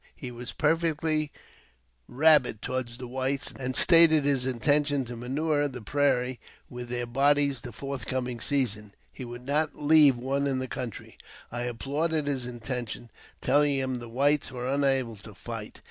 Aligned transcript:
He 0.15 0.31
was 0.31 0.51
perfectly 0.51 1.31
rabid 2.07 2.63
toward 2.63 2.87
the 2.87 3.05
whites, 3.07 3.53
and 3.59 3.75
stated 3.75 4.25
his 4.25 4.47
intention 4.47 5.05
to 5.05 5.15
manure 5.15 5.67
the 5.67 5.83
prairie 5.83 6.39
with 6.67 6.89
their 6.89 7.05
bodies 7.05 7.61
the 7.61 7.71
forthcoming 7.71 8.39
season— 8.39 8.95
he 9.11 9.23
would 9.23 9.45
not 9.45 9.75
leave 9.75 10.15
one 10.15 10.47
in 10.47 10.57
the 10.57 10.67
country. 10.67 11.19
I 11.51 11.65
applauded 11.65 12.25
his 12.25 12.47
intention, 12.47 13.11
telling 13.41 13.75
him 13.77 13.99
the 13.99 14.09
whites 14.09 14.51
were 14.51 14.67
unable 14.67 15.17
to 15.17 15.35
fight. 15.35 15.79